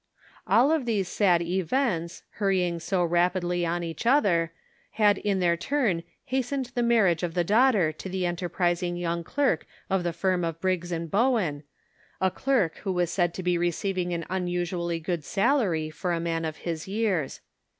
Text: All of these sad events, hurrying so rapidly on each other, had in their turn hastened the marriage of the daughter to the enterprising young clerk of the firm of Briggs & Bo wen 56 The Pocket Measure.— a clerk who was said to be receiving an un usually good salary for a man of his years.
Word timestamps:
All 0.47 0.71
of 0.71 0.87
these 0.87 1.07
sad 1.07 1.43
events, 1.43 2.23
hurrying 2.39 2.79
so 2.79 3.03
rapidly 3.03 3.67
on 3.67 3.83
each 3.83 4.07
other, 4.07 4.51
had 4.93 5.19
in 5.19 5.39
their 5.39 5.55
turn 5.55 6.01
hastened 6.25 6.71
the 6.73 6.81
marriage 6.81 7.21
of 7.21 7.35
the 7.35 7.43
daughter 7.43 7.91
to 7.91 8.09
the 8.09 8.25
enterprising 8.25 8.97
young 8.97 9.23
clerk 9.23 9.67
of 9.91 10.01
the 10.03 10.11
firm 10.11 10.43
of 10.43 10.59
Briggs 10.59 10.89
& 10.89 10.91
Bo 11.11 11.29
wen 11.29 11.61
56 12.19 12.19
The 12.19 12.19
Pocket 12.19 12.19
Measure.— 12.19 12.19
a 12.21 12.31
clerk 12.31 12.75
who 12.77 12.91
was 12.93 13.11
said 13.11 13.31
to 13.35 13.43
be 13.43 13.57
receiving 13.59 14.11
an 14.11 14.25
un 14.27 14.47
usually 14.47 14.99
good 14.99 15.23
salary 15.23 15.91
for 15.91 16.13
a 16.13 16.19
man 16.19 16.45
of 16.45 16.57
his 16.57 16.87
years. 16.87 17.41